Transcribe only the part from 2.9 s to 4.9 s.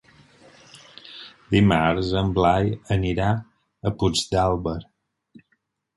anirà a Puigdàlber.